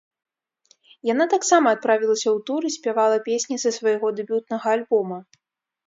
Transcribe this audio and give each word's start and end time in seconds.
Яна 1.13 1.27
таксама 1.33 1.67
адправілася 1.77 2.27
ў 2.31 2.37
тур 2.49 2.61
і 2.71 2.73
спявала 2.79 3.17
песні 3.31 3.55
са 3.65 3.69
свайго 3.79 4.07
дэбютнага 4.23 4.67
альбома. 4.77 5.17